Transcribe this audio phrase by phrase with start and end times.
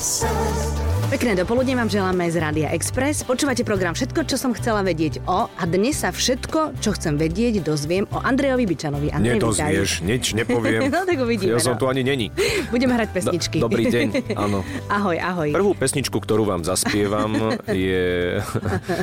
[0.00, 0.77] sun.
[1.08, 3.24] Pekné dopoludne vám želáme z Rádia Express.
[3.24, 7.64] Počúvate program Všetko, čo som chcela vedieť o a dnes sa všetko, čo chcem vedieť,
[7.64, 9.08] dozviem o Andrejovi Bičanovi.
[9.16, 10.84] Andrej, Nedozvieš, nič nepoviem.
[10.92, 11.56] no tak uvidíme.
[11.56, 11.80] Ja som no.
[11.80, 12.28] tu ani není.
[12.68, 13.56] Budeme hrať pesničky.
[13.56, 14.60] Do, dobrý deň, áno.
[15.00, 15.48] ahoj, ahoj.
[15.56, 18.44] Prvú pesničku, ktorú vám zaspievam, je...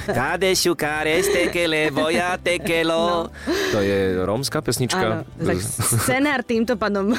[0.05, 3.33] Kadešu kares tekele, voja tekelo.
[3.73, 5.25] To je rómska pesnička.
[5.25, 5.57] Áno, tak
[6.05, 7.17] scenár týmto pádom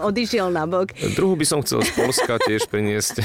[0.00, 0.96] odišiel na bok.
[1.12, 3.20] Druhú by som chcel z Polska tiež priniesť.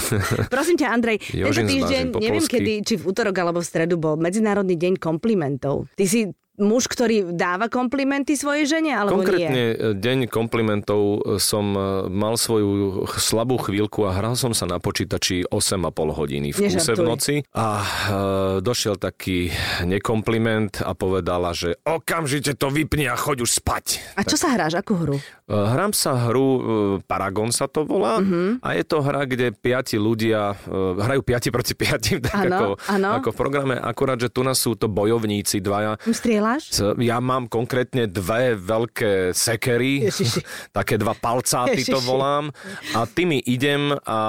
[0.52, 4.18] Prosím ťa, Andrej, Jožin tento týždeň, neviem kedy, či v útorok alebo v stredu bol
[4.18, 5.88] Medzinárodný deň komplimentov.
[5.94, 6.26] Ty si
[6.60, 9.20] muž, ktorý dáva komplimenty svojej žene, alebo nie?
[9.22, 12.70] Konkrétne e, deň komplimentov e, som e, mal svoju
[13.10, 15.80] slabú chvíľku a hral som sa na počítači 8,5
[16.14, 17.06] hodiny v kuse v Nežartuj.
[17.06, 17.86] noci a e,
[18.60, 23.86] došiel taký nekompliment a povedala, že okamžite to vypni a choď už spať.
[24.14, 24.76] A čo sa hráš?
[24.76, 25.16] Akú hru?
[25.16, 26.48] E, Hrám sa hru,
[27.04, 28.60] Paragon sa to volá, Mhm.
[28.60, 30.56] a je to hra, kde piati ľudia,
[30.96, 33.10] hrajú piati proti piatim, tak Áno, ako, áno.
[33.16, 36.49] ako v programe, akurát, že tu nás sú to bojovníci dvaja, Strieľaš?
[36.58, 40.42] S- Ja mám konkrétne dve veľké sekery, Ježiši.
[40.78, 42.50] také dva palcáty to volám
[42.96, 44.20] a tými idem a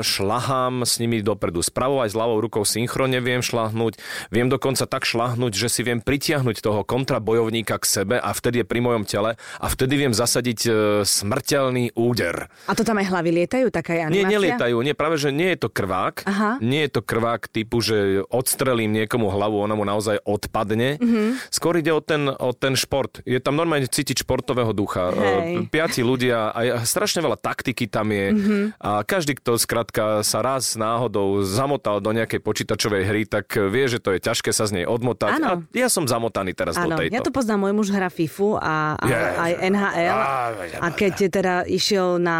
[0.00, 1.60] šlahám s nimi dopredu.
[1.60, 4.00] Spravou aj s ľavou rukou synchronne viem šlahnúť.
[4.32, 8.66] Viem dokonca tak šlahnúť, že si viem pritiahnuť toho kontrabojovníka k sebe a vtedy je
[8.66, 10.70] pri mojom tele a vtedy viem zasadiť e,
[11.04, 12.48] smrteľný úder.
[12.66, 13.68] A to tam aj hlavy lietajú?
[13.68, 14.32] Taká je Nie, animácia?
[14.32, 14.76] nelietajú.
[14.80, 16.24] Nie, práve, že nie je to krvák.
[16.24, 16.50] Aha.
[16.62, 20.96] Nie je to krvák typu, že odstrelím niekomu hlavu, ona mu naozaj odpadne.
[20.96, 21.08] Mhm.
[21.10, 21.28] Mm-hmm.
[21.60, 23.20] Skôr ide o ten, o ten šport.
[23.22, 25.12] Je tam normálne cítiť športového ducha.
[25.12, 25.60] Hej.
[25.60, 28.26] E, Piati ľudia, a strašne veľa taktiky tam je.
[28.26, 28.38] Mhm.
[28.40, 28.62] Mm-hmm.
[28.80, 34.00] A každý, kto skrátka sa raz náhodou zamotal do nejakej počítačovej hry, tak vie, že
[34.00, 35.36] to je ťažké sa z nej odmotať.
[35.36, 35.44] Áno.
[35.44, 37.12] A ja som zamotaný teraz Áno, do tejto.
[37.12, 39.20] ja to poznám, môj muž hrá FIFU a, a Je.
[39.20, 40.16] aj NHL.
[40.16, 40.32] Á,
[40.80, 42.38] A keď teda išiel na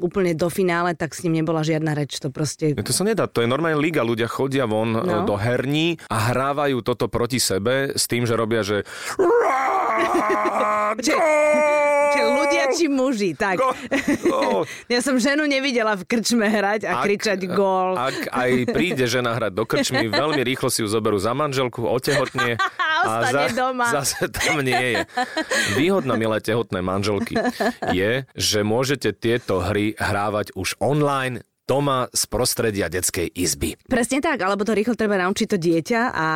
[0.00, 2.16] úplne do finále, tak s ním nebola žiadna reč.
[2.24, 2.72] To proste...
[2.72, 5.02] To sa nedá, to je normálne liga, ľudia chodia von No.
[5.02, 5.24] no.
[5.24, 8.76] do herní a hrávajú toto proti sebe s tým, že robia, že...
[12.12, 13.56] Čiže ľudia či muži, tak.
[13.56, 13.72] Go-
[14.28, 14.40] go.
[14.92, 17.96] Ja som ženu nevidela v krčme hrať a kričať gól.
[17.96, 22.60] Ak aj príde žena hrať do krčmy, veľmi rýchlo si ju zoberú za manželku, otehotne
[23.02, 23.88] A ostane doma.
[23.90, 25.00] zase tam nie je.
[25.74, 27.34] Výhodná, milé tehotné manželky,
[27.90, 33.80] je, že môžete tieto hry hrávať už online doma z prostredia detskej izby.
[33.88, 36.28] Presne tak, alebo to rýchlo treba naučiť to dieťa a,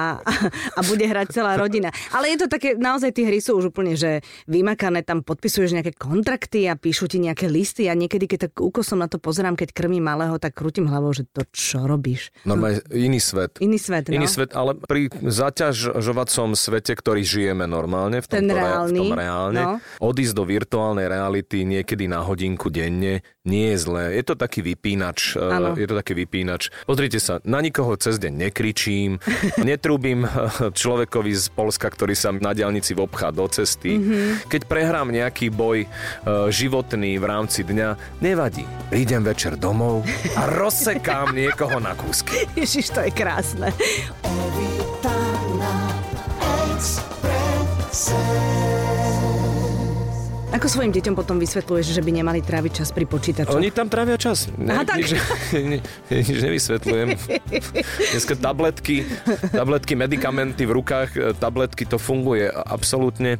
[0.72, 1.92] a bude hrať celá rodina.
[2.16, 5.92] Ale je to také, naozaj tie hry sú už úplne, že vymakané, tam podpisuješ nejaké
[5.92, 9.76] kontrakty a píšu ti nejaké listy a niekedy, keď tak úkosom na to pozerám, keď
[9.76, 12.32] krmím malého, tak krútim hlavou, že to čo robíš?
[12.48, 13.60] Normálne iný svet.
[13.60, 14.16] Iný svet, no.
[14.16, 19.02] Iný svet, ale pri zaťažovacom svete, ktorý žijeme normálne, v, Ten tomto re- reálny, v
[19.04, 19.74] tom reálne, no.
[20.00, 24.04] odísť do virtuálnej reality niekedy na hodinku denne nie je zlé.
[24.16, 25.25] Je to taký vypínač.
[25.34, 25.74] Eh, Áno.
[25.74, 26.70] Je to taký vypínač.
[26.86, 29.18] Pozrite sa, na nikoho cez deň nekričím,
[29.66, 30.30] netrúbim eh,
[30.70, 33.98] človekovi z Polska, ktorý sa na diálnici vobchá do cesty.
[33.98, 34.04] Mhm.
[34.06, 34.32] Mm-hmm.
[34.46, 35.88] Keď prehrám nejaký boj eh,
[36.52, 38.62] životný v rámci dňa, nevadí.
[38.92, 40.06] Prídem večer domov
[40.38, 42.46] a rozsekám niekoho na kúsky.
[42.54, 43.74] Ježiš, to je krásne.
[50.56, 53.52] Ako svojim deťom potom vysvetľuješ, že by nemali tráviť čas pri počítaču?
[53.52, 54.48] Oni tam trávia čas.
[54.56, 55.04] Ne, Aha, tak.
[55.04, 55.12] Nič,
[55.70, 55.78] ni,
[56.08, 57.08] nič nevysvetľujem.
[58.16, 59.04] Dneska tabletky,
[59.52, 63.36] tabletky, medikamenty v rukách, e, tabletky, to funguje absolútne.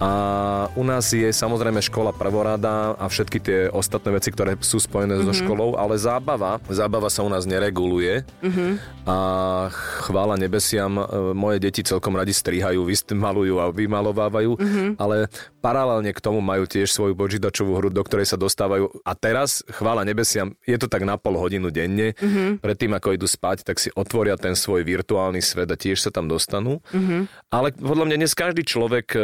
[0.00, 0.10] A
[0.72, 5.24] u nás je samozrejme škola prvorada a všetky tie ostatné veci, ktoré sú spojené Mhm.
[5.28, 8.24] so školou, ale zábava, zábava sa u nás nereguluje.
[8.40, 8.80] Mhm.
[9.04, 9.16] A
[10.00, 11.04] chvála nebesiam, e,
[11.36, 14.86] moje deti celkom radi strihajú, malujú a vymalovávajú, Mhm.
[14.96, 19.02] ale paralelne k tomu majú tiež svoju počítačovú hru, do ktorej sa dostávajú.
[19.02, 22.14] A teraz, chvála nebesiam, je to tak na pol hodinu denne.
[22.14, 22.22] Mhm.
[22.24, 22.50] Mm-hmm.
[22.62, 26.30] Predtým, ako idú spať, tak si otvoria ten svoj virtuálny svet a tiež sa tam
[26.30, 26.78] dostanú.
[26.90, 26.94] Mhm.
[26.94, 27.22] Mm-hmm.
[27.50, 29.20] Ale podľa mňa dnes každý človek, e,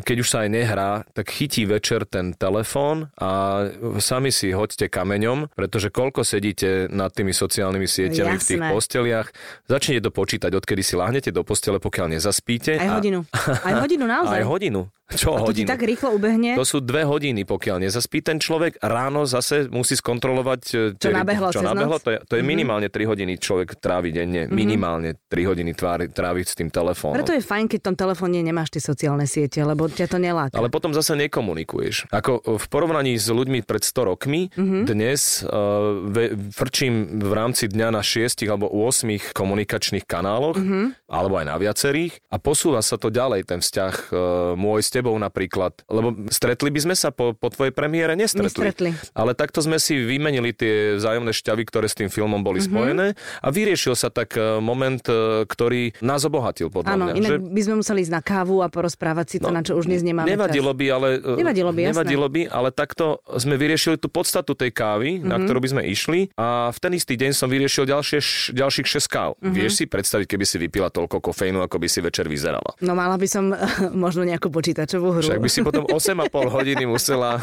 [0.00, 3.64] keď už sa aj nehrá, tak chytí večer ten telefón a
[4.00, 8.72] sami si hoďte kameňom, pretože koľko sedíte nad tými sociálnymi sieťami v tých Jasné.
[8.72, 9.28] posteliach,
[9.68, 12.80] začnete to počítať, odkedy si lahnete do postele, pokiaľ nezaspíte.
[12.80, 13.22] Aj a- hodinu.
[13.68, 14.40] Aj hodinu naozaj.
[14.40, 14.88] Aj hodinu.
[15.06, 15.70] Čo A to hodinu?
[15.70, 16.58] tak rýchlo ubehne.
[16.58, 18.82] To sú dve hodiny, pokiaľ nezaspí ten človek.
[18.82, 20.60] Ráno zase musí skontrolovať...
[20.66, 22.02] e, Čo tie- nabehlo čo nabehlo.
[22.02, 24.50] To je, to je minimálne 3 hodiny človek trávi denne.
[24.50, 27.14] Minimálne 3 hodiny tvári, trávi s tým telefónom.
[27.22, 30.58] Preto je fajn, keď v tom telefóne nemáš tie sociálne siete, lebo ťa to neláka.
[30.58, 32.10] Ale potom zase nekomunikuješ.
[32.10, 34.82] Ako v porovnaní s ľuďmi pred 100 rokmi, mm-hmm.
[34.90, 41.06] dnes uh, ve, frčím v rámci dňa na 6 alebo 8 komunikačných kanáloch, mm-hmm.
[41.06, 44.18] alebo aj na viacerých a posúva sa to ďalej, ten vzťah, uh,
[44.58, 48.16] môj vzťah tebou napríklad, lebo stretli by sme sa po, po tvojej premiére?
[48.16, 48.48] Nestretli.
[48.48, 48.90] Nestretli.
[49.12, 52.72] Ale takto sme si vymenili tie vzájomné šťavy, ktoré s tým filmom boli mm-hmm.
[52.72, 53.06] spojené
[53.42, 57.14] a vyriešil sa tak e, moment, e, ktorý nás obohatil podľa Áno, mňa.
[57.14, 57.36] inak že...
[57.44, 60.00] by sme museli ísť na kávu a porozprávať si to, No, na čo už dnes
[60.00, 60.78] nemáme Nevadilo čas.
[60.80, 61.08] by, ale...
[61.20, 61.92] e, Nevadilo by, jasné.
[61.92, 63.04] nevadilo by, ale takto
[63.36, 65.28] sme vyriešili tú podstatu tej kávy, mm-hmm.
[65.28, 65.44] na Mhm.
[65.44, 68.18] ktorú by sme išli a v ten istý deň som vyriešil ďalšie,
[68.54, 69.30] ďalších 6 káv.
[69.36, 69.42] Mhm.
[69.42, 69.54] Mm-hmm.
[69.56, 72.72] Vieš si predstaviť, keby si vypila toľko kofeínu, ako by si večer vyzerala.
[72.80, 73.52] No mala by som
[74.06, 74.48] možno nejakú
[74.86, 75.26] počítačovú hru.
[75.26, 77.42] Však by si potom 8,5 hodiny musela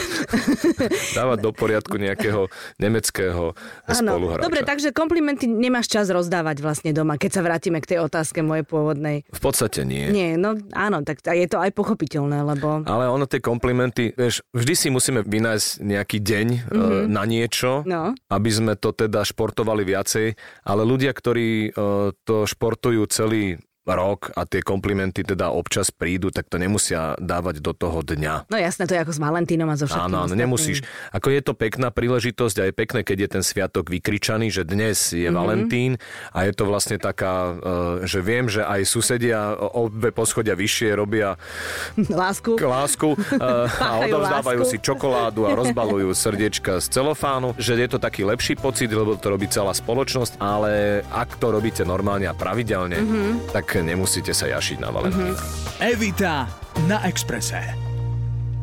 [1.18, 2.50] dávať do poriadku nejakého
[2.82, 3.54] nemeckého
[3.86, 4.44] spoluhráča.
[4.44, 8.66] dobre, takže komplimenty nemáš čas rozdávať vlastne doma, keď sa vrátime k tej otázke mojej
[8.66, 9.22] pôvodnej.
[9.30, 10.10] V podstate nie.
[10.10, 12.82] Nie, no áno, tak je to aj pochopiteľné, lebo...
[12.84, 17.04] Ale ono tie komplimenty, vieš, vždy si musíme vynájsť nejaký deň mm-hmm.
[17.06, 18.12] na niečo, No.
[18.28, 20.34] aby sme to teda športovali viacej,
[20.66, 26.46] ale ľudia, ktorí uh, to športujú celý rok a tie komplimenty teda občas prídu, tak
[26.46, 28.46] to nemusia dávať do toho dňa.
[28.46, 30.84] No jasné, to je ako s Valentínom a so všetkým Áno, áno, nemusíš.
[31.10, 34.94] Ako je to pekná príležitosť a je pekné, keď je ten sviatok vykričaný, že dnes
[35.10, 35.26] je Mhm.
[35.26, 35.34] mm-hmm.
[35.34, 35.92] Valentín
[36.30, 37.56] a je to vlastne taká, uh,
[38.04, 41.34] že viem, že aj susedia o dve poschodia vyššie robia
[41.98, 42.56] Lásku.
[42.56, 43.18] lásku uh,
[43.80, 44.72] a odovzdávajú lásku.
[44.72, 49.26] si čokoládu a rozbalujú srdiečka z celofánu, že je to taký lepší pocit, lebo to
[49.26, 50.70] robí celá spoločnosť, ale
[51.06, 53.08] ak to robíte normálne a pravidelne, Mhm.
[53.08, 53.34] mm-hmm.
[53.50, 55.38] tak nemusíte sa jašiť na Valentína.
[55.38, 55.86] Mm-hmm.
[55.94, 56.50] Evita
[56.90, 57.89] na Exprese.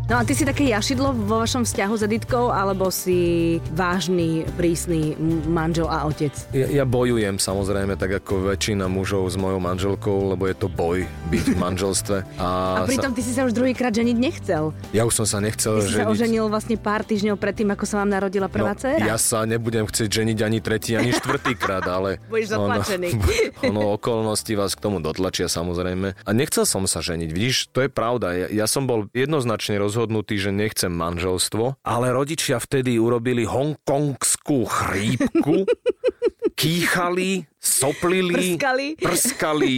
[0.08, 5.20] No a ty si také jašidlo vo vašom vzťahu s Editkou, alebo si vážny, prísny
[5.52, 6.32] manžel a otec?
[6.56, 11.04] Ja, ja bojujem samozrejme, tak ako väčšina mužov s mojou manželkou, lebo je to boj
[11.28, 12.24] byť v manželstve.
[12.40, 12.48] A,
[12.80, 14.72] A pritom ty si sa už druhýkrát ženiť nechcel.
[14.72, 16.16] sa, ja už som sa nechcel Ty si sa ženiť.
[16.16, 19.04] oženil vlastne pár týždňov predtým, ako sa vám narodila prvá no, dcéra.
[19.04, 22.24] ja sa nebudem chcieť ženiť ani tretí, ani štvrtýkrát, ale...
[22.32, 23.12] Budeš zatlačený.
[23.12, 26.16] Ono, ono okolnosti vás k tomu dotlačia samozrejme.
[26.16, 28.32] A nechcel som sa ženiť, vidíš, to je pravda.
[28.48, 29.97] Ja, ja som bol jednoznačne rozhodnutý,
[30.38, 35.66] že nechcem manželstvo, ale rodičia vtedy urobili hongkongskú chrípku,
[36.62, 38.88] kýchali, soplili, Prskali.
[38.96, 39.74] prskali,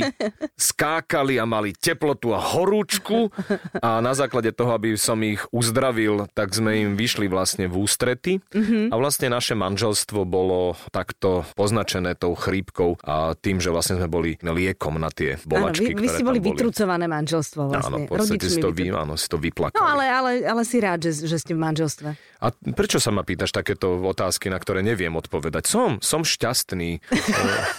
[0.55, 3.33] skákali a mali teplotu a horúčku
[3.75, 8.33] a na základe toho, aby som ich uzdravil, tak sme im vyšli vlastne v ústrety
[8.49, 8.89] Mhm.
[8.89, 10.59] a vlastne naše manželstvo bolo
[10.89, 15.91] takto poznačené tou chrípkou a tým, že vlastne sme boli liekom na tie Áno, bolačky,
[15.91, 16.47] vy, vy ktoré tam boli boli.
[16.51, 17.99] vytrucované manželstvo Áno, vlastne.
[17.99, 19.75] v podstate si to, vy, áno, si to vyplakali.
[19.75, 22.09] No ale, ale, ale si rád, že, že ste v manželstve.
[22.39, 25.65] A prečo sa ma pýtaš takéto otázky, na ktoré neviem odpovedať?
[25.65, 26.99] Som, som šťastný,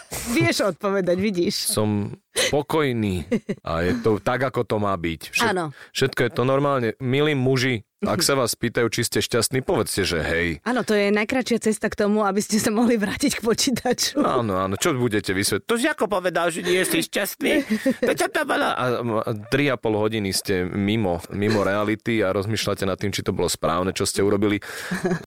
[0.11, 1.71] Vieš odpovedať, vidíš.
[1.71, 3.27] som spokojný
[3.63, 5.21] a je to tak, ako to má byť.
[5.31, 5.75] Všet, Áno.
[5.91, 6.89] Všetko je to normálne.
[6.99, 10.47] Milí muži, ak sa vás pýtajú, či ste šťastní, povedzte, že hej.
[10.63, 14.23] Áno, to je najkračšia cesta k tomu, aby ste sa mohli vrátiť k počítaču.
[14.23, 15.67] Áno, áno, čo budete vysvetliť?
[15.67, 17.53] To si ako povedal, že nie si šťastný?
[18.01, 18.63] To čo to bolo?
[18.65, 19.21] A m-
[19.53, 23.51] tri a pol hodiny ste mimo, mimo reality a rozmýšľate nad tým, či to bolo
[23.51, 24.63] správne, čo ste urobili.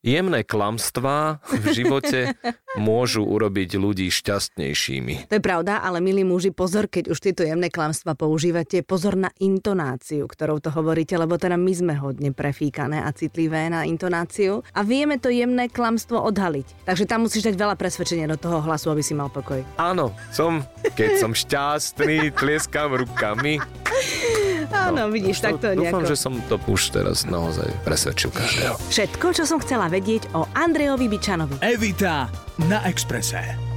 [0.02, 2.34] Jemné klamstvá v živote
[2.74, 4.08] môžu urobiť ľudí
[4.74, 5.30] šťastnejšími.
[5.30, 9.30] To je pravda, ale milí muži, pozor, keď už tieto jemné klamstva používate, pozor na
[9.38, 14.82] intonáciu, ktorou to hovoríte, lebo teda my sme hodne prefíkané a citlivé na intonáciu a
[14.82, 16.84] vieme to jemné klamstvo odhaliť.
[16.84, 19.62] Takže tam musíš dať veľa presvedčenia do toho hlasu, aby si mal pokoj.
[19.78, 20.66] Áno, som,
[20.98, 23.62] keď som šťastný, tlieskam rukami.
[24.74, 26.10] Áno, vidíš, tak to Dúfam, nejako.
[26.10, 28.74] že som to už teraz naozaj presvedčil každého.
[28.90, 31.62] Všetko, čo som chcela vedieť o Andrejovi Bičanovi.
[31.62, 32.26] Evita
[32.66, 33.73] na Exprese.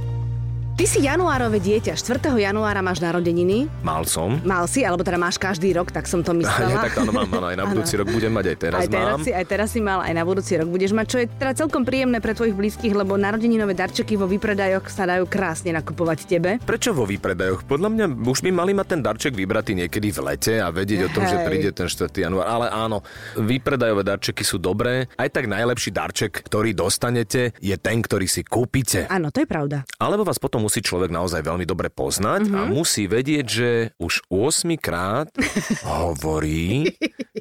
[0.78, 2.38] Ty si januárové dieťa, 4.
[2.38, 4.38] januára máš narodeniny, Mal som.
[4.46, 6.86] mal si, alebo teda máš každý rok, tak som to Ja, myslela.
[6.86, 9.26] tak áno, mám, áno, aj na budúci rok budem mať, aj teraz, aj teraz, mám.
[9.26, 11.82] si, aj teraz si mal, aj na budúci rok budeš mať, čo je teda celkom
[11.82, 16.62] príjemné pre tvojich blízkych, lebo narodeninové darčeky vo výpredajoch sa dajú krásne nakupovať tebe.
[16.62, 17.66] Prečo vo výpredajoch?
[17.66, 21.12] Podľa mňa už by mali mať ten darček vybratý niekedy v lete a vedieť o
[21.12, 22.06] tom, že príde ten 4.
[22.22, 22.46] január.
[22.46, 23.02] Ale áno,
[23.34, 25.10] výpredajové darčeky sú dobré.
[25.18, 29.10] Aj tak najlepší darček, ktorý dostanete, je ten, ktorý si kúpite.
[29.10, 29.82] Áno, to je pravda.
[29.98, 32.58] Alebo vás potom musí človek naozaj veľmi dobre poznať mm-hmm.
[32.60, 35.32] a musí vedieť, že už 8 krát
[35.88, 36.92] hovorí,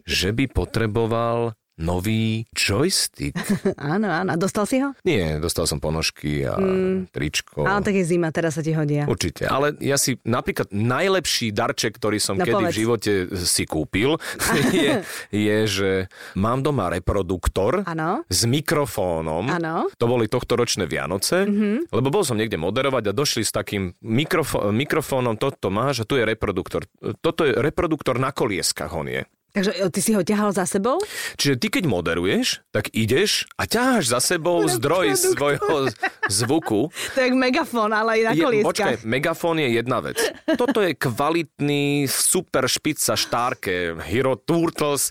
[0.07, 3.37] že by potreboval nový joystick.
[3.77, 4.33] Áno, áno.
[4.33, 4.97] A dostal si ho?
[5.05, 7.13] Nie, dostal som ponožky a mm.
[7.13, 7.63] tričko.
[7.63, 9.05] Áno, tak je zima, teraz sa ti hodia.
[9.05, 12.73] Určite, ale ja si napríklad najlepší darček, ktorý som No kedy povedz.
[12.73, 13.11] v živote
[13.45, 14.17] si kúpil,
[14.73, 15.91] je, je, že
[16.33, 18.25] mám doma reproduktor Áno.
[18.25, 19.45] s mikrofónom.
[19.53, 19.85] Áno.
[20.01, 21.93] To boli tohto ročné Vianoce, mm-hmm.
[21.93, 26.17] lebo bol som niekde moderovať a došli s takým mikrofó- mikrofónom, toto máš a tu
[26.17, 26.89] je reproduktor.
[27.21, 29.21] Toto je reproduktor na kolieskach, on je.
[29.57, 31.01] Takže e, ty si ho ťahal za sebou?
[31.33, 35.89] Čiže ty keď moderuješ, tak ideš a ťaháš za sebou zdroj svojho
[36.29, 36.93] zvuku.
[37.17, 40.21] To je megafón, ale aj na Je, počkaj, megafón je jedna vec.
[40.53, 45.09] Toto je kvalitný, super špica štárke, Hero Turtles,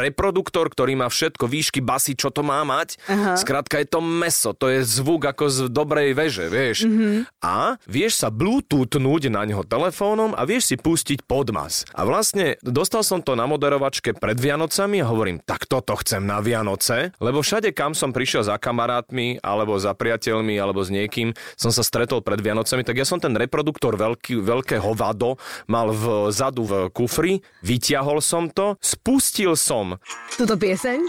[0.00, 2.96] reproduktor, ktorý má všetko, výšky, basy, čo to má mať.
[3.10, 3.36] Aha.
[3.36, 6.88] Skrátka je to meso, to je zvuk ako z dobrej veže, vieš.
[6.88, 7.44] Mm-hmm.
[7.44, 11.84] A vieš sa bluetoothnúť na neho telefónom a vieš si pustiť podmas.
[11.92, 16.38] A vlastne dostal som to na moderovačke pred Vianocami a hovorím, tak toto chcem na
[16.38, 21.74] Vianoce, lebo všade, kam som prišiel za kamarátmi, alebo za priateľmi, alebo s niekým, som
[21.74, 25.34] sa stretol pred Vianocami, tak ja som ten reproduktor veľký, veľké hovado
[25.66, 29.98] mal vzadu v kufri, vyťahol som to, spustil som.
[30.38, 31.02] Tuto pieseň?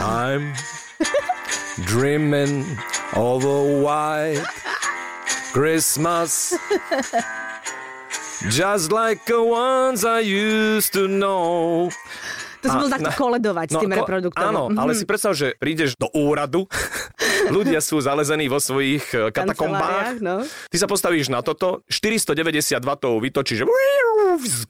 [0.00, 0.56] I'm
[1.84, 2.64] dreaming
[3.12, 4.40] of a white
[5.52, 6.56] Christmas
[8.48, 11.92] Just like the ones I used to know
[12.60, 14.44] To si bol takto na- koledovať s tým ko- reproduktorom.
[14.46, 14.76] Áno, Mhm.
[14.76, 16.68] ale si predstav, že prídeš do úradu,
[17.50, 20.44] ľudia sú zalezení vo svojich eh, katakombách, no.
[20.68, 23.64] ty sa postavíš na toto, 490 W vytočíš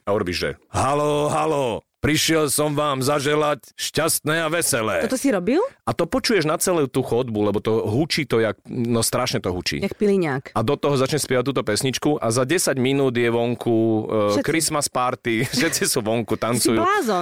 [0.01, 5.05] a urobíš, že halo, halo, prišiel som vám zaželať šťastné a veselé.
[5.05, 5.61] Toto si robil?
[5.85, 9.53] A to počuješ na celú tú chodbu, lebo to hučí to, jak, no strašne to
[9.53, 9.85] hučí.
[9.85, 10.57] Jak piliňák.
[10.57, 14.01] A do toho začne spievať túto pesničku a za 10 minút je vonku uh,
[14.35, 14.49] Všetci.
[14.49, 16.81] Christmas party, všetci sú vonku, tancujú,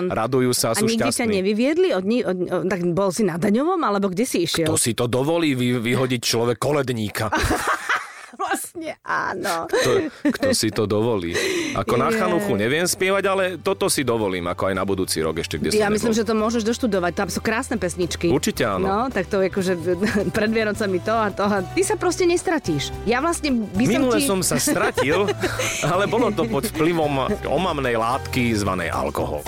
[0.08, 1.34] radujú sa, A sú nikde ťa šťastní.
[1.42, 1.88] nevyviedli?
[1.92, 4.70] Od, ni- od, od, tak bol si na Daňovom, alebo kde si išiel?
[4.70, 7.28] To si to dovolí vy, vyhodiť človek koledníka.
[8.78, 9.66] Vlastne áno.
[9.66, 9.90] To,
[10.30, 11.34] kto si to dovolí?
[11.74, 12.22] Ako na Je.
[12.22, 15.82] chanuchu neviem spievať, ale toto si dovolím, ako aj na budúci rok ešte, kde som
[15.82, 16.20] Ja myslím, nebol.
[16.22, 17.12] že to môžeš doštudovať.
[17.18, 18.30] Tam sú krásne pesničky.
[18.30, 18.86] Určite áno.
[18.86, 19.74] No, tak to akože
[20.36, 21.42] pred Vianocami to a to.
[21.42, 22.94] A ty sa proste nestratíš.
[23.02, 24.30] Ja vlastne by som Minule ti...
[24.30, 25.26] som sa stratil,
[25.90, 29.42] ale bolo to pod vplyvom omamnej látky zvanej alkohol.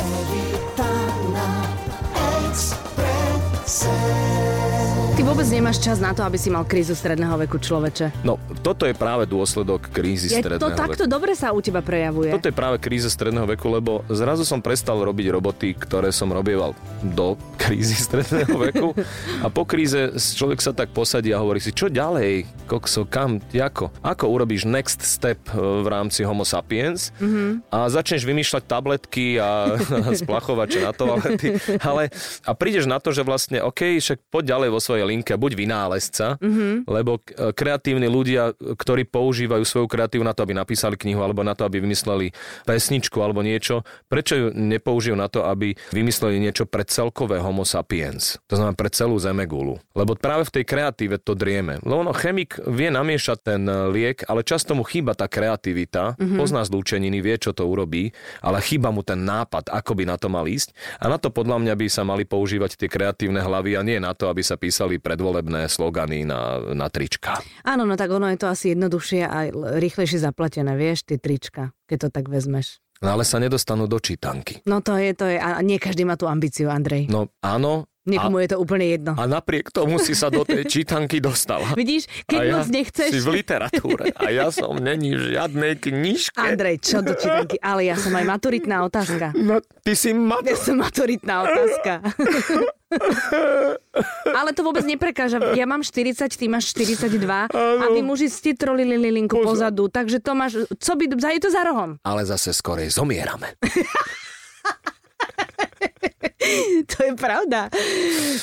[5.30, 8.26] Vôbec nemáš čas na to, aby si mal krízu stredného veku človeče.
[8.26, 8.34] No,
[8.66, 11.14] toto je práve dôsledok krízy Je stredného to takto veku.
[11.14, 12.34] dobre sa u teba prejavuje.
[12.34, 16.74] Toto je práve kríza stredného veku, lebo zrazu som prestal robiť roboty, ktoré som robieval
[17.14, 18.90] do krízy stredného veku.
[19.38, 23.94] A po kríze človek sa tak posadí a hovorí si, čo ďalej, kokso, kam, ako?
[24.02, 27.70] Ako urobíš next step e, v rámci Homo sapiens mm-hmm.
[27.70, 32.10] a začneš vymýšľať tabletky a, a splachovače na toalety, ale
[32.42, 36.36] a prídeš na to, že vlastne, OK, však poď ďalej vo svojej linke, buď vynálezca,
[36.40, 36.72] mm-hmm.
[36.88, 41.54] lebo k- kreatívni ľudia, ktorí používajú svoju kreatívu na to, aby napísali knihu, alebo na
[41.54, 42.32] to, aby vymysleli
[42.64, 48.40] pesničku alebo niečo, prečo ju nepoužijú na to, aby vymysleli niečo pre celkové homo sapiens?
[48.50, 49.78] To znamená pre celú zemegulu.
[49.94, 51.78] Lebo práve v tej kreatíve to drieme.
[51.82, 56.38] Lebo ono, chemik vie namiešať ten e, liek, ale často mu chýba tá kreativita, mm-hmm.
[56.38, 60.28] pozná zlúčeniny, vie, čo to urobí, ale chýba mu ten nápad, ako by na to
[60.30, 60.72] mal ísť.
[61.02, 64.12] A na to podľa mňa by sa mali používať tie kreatívne hlavy a nie na
[64.14, 67.42] to, aby sa písali predvolebné slogany na, na trička.
[67.66, 69.50] Áno, no tak ono je to asi jednoduchšie a
[69.82, 72.78] rýchlejšie zaplatené, vieš, tie trička, keď to tak vezmeš.
[73.02, 74.62] No ale sa nedostanú do čítanky.
[74.70, 77.10] No to je, to je, a nie každý má tú ambíciu, Andrej.
[77.10, 79.12] No áno, Niekomu a, je to úplne jedno.
[79.12, 81.68] a napriek tomu si sa do tej čítanky dostala.
[81.80, 83.12] Vidíš, keď a ja moc nechceš...
[83.12, 86.40] si v literatúre a ja som není v žiadnej knižke.
[86.40, 87.60] Andrej, čo do čítanky?
[87.60, 89.36] Ale ja som aj maturitná otázka.
[89.36, 90.40] No, ty si ma...
[90.40, 92.00] Ja som maturitná otázka.
[94.40, 95.54] Ale to vôbec neprekáža.
[95.54, 100.34] Ja mám 40, ty máš 42 a vy muži ste trolili lilinku pozadu, takže to
[100.34, 100.66] máš...
[100.66, 101.06] Co by...
[101.30, 102.02] Je to za rohom.
[102.02, 103.54] Ale zase skorej zomierame.
[106.90, 107.68] To je pravda.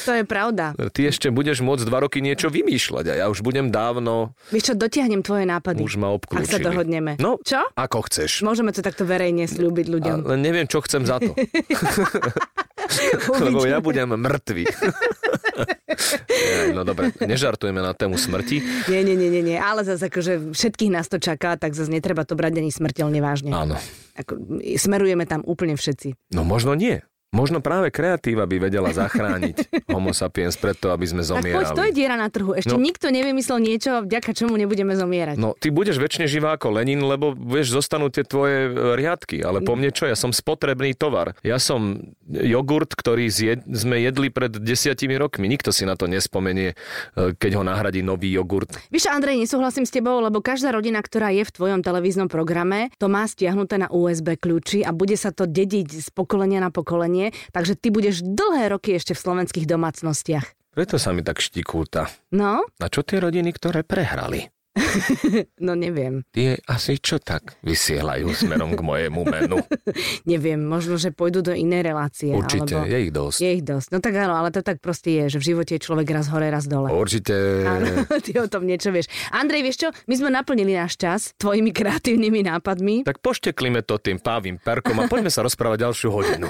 [0.06, 0.72] To je pravda.
[0.94, 4.74] Ty ešte budeš môcť dva roky niečo vymýšľať a ja už budem dávno, Vieš čo,
[4.77, 5.82] dotiahnem tvoje nápady.
[5.84, 6.46] už ma obklúčili.
[6.48, 7.17] Ak sa dohodneme.
[7.20, 7.67] No, Čo?
[7.74, 8.46] ako chceš.
[8.46, 10.17] Môžeme to takto verejne slúbiť ľuďom.
[10.29, 11.34] Ale neviem, čo chcem za to.
[13.44, 14.63] Lebo ja budem mŕtvy.
[16.72, 18.62] No dobre, nežartujeme na tému smrti.
[18.88, 19.58] Nie, nie, nie, nie, nie.
[19.58, 23.51] Ale zase akože všetkých nás to čaká, tak zase netreba to brať ani smrteľne vážne.
[23.51, 23.75] Áno.
[24.15, 26.32] Ako, smerujeme tam úplne všetci.
[26.32, 27.01] No možno nie.
[27.27, 31.51] Možno práve kreatíva by vedela zachrániť homo sapiens pred to, aby sme Tak poď, to
[31.51, 31.91] je zomierali.
[31.91, 32.55] diera na trhu.
[32.55, 32.79] Ešte No.
[32.79, 35.36] nikto nevymyslel niečo, vďaka čomu nebudeme zomierať.
[35.36, 39.43] No, ty budeš väčšine živá ako Lenin, lebo vieš, zostanú tie tvoje e, riadky.
[39.43, 40.03] Ale po mne čo?
[40.03, 41.36] Ja som spotrebný tovar.
[41.41, 45.48] Ja som jogurt, ktorý zjed, sme jedli pred desiatimi rokmi.
[45.48, 46.79] Nikto si na to nespomenie,
[47.13, 48.72] e, keď ho nahradí nový jogurt.
[48.88, 53.07] Víš, Andrej, nesúhlasím s tebou, lebo každá rodina, ktorá je v tvojom televíznom programe, to
[53.07, 57.16] má stiahnuté na USB kľúči a bude sa to dediť z pokolenia na pokolenie,
[57.51, 60.57] takže ty budeš dlhé roky ešte v slovenských domácnostiach.
[60.77, 62.05] Preto sa mi tak štikúta.
[62.29, 64.53] No, A čo tie rodiny, ktoré prehrali?
[65.67, 66.24] No neviem.
[66.31, 69.57] Tie asi čo tak vysielajú smerom k mojemu menu.
[70.31, 72.31] Neviem, možno, že pôjdu do inej relácie.
[72.34, 72.89] Určite, alebo...
[72.89, 73.38] je ich dosť.
[73.41, 73.88] Je ich dosť.
[73.93, 76.48] No tak áno, ale to tak proste je, že v živote je človek raz hore,
[76.48, 76.93] raz dole.
[76.93, 77.36] Určite.
[77.65, 79.10] Áno, ty o tom niečo vieš.
[79.34, 79.89] Andrej, vieš čo?
[80.05, 82.96] My sme naplnili náš čas tvojimi kreatívnymi nápadmi.
[83.07, 86.48] Tak pošteklíme to tým pávým perkom a poďme sa rozprávať ďalšiu hodinu.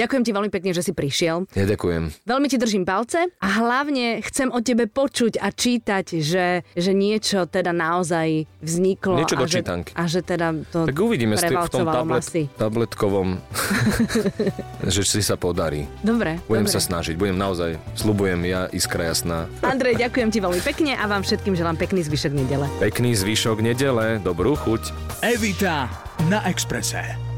[0.00, 1.46] Ďakujem ti veľmi pekne, že si prišiel.
[1.52, 2.24] Ja ďakujem.
[2.24, 7.33] Veľmi ti držím palce a hlavne chcem od tebe počuť a čítať, že, že niečo
[7.44, 9.18] teda naozaj vzniklo.
[9.18, 9.90] Niečo a do že, čítanky.
[9.92, 12.42] A že teda to Tak uvidíme v tom tablet, masy.
[12.54, 13.42] tabletkovom,
[14.94, 15.90] že si sa podarí.
[16.00, 16.74] Dobre, Budem dobre.
[16.74, 19.50] sa snažiť, budem naozaj, slubujem ja, iskra jasná.
[19.60, 22.66] Andrej, ďakujem ti veľmi pekne a vám všetkým želám pekný zvyšok nedele.
[22.78, 24.94] Pekný zvyšok nedele, dobrú chuť.
[25.20, 25.90] Evita
[26.30, 27.33] na Exprese.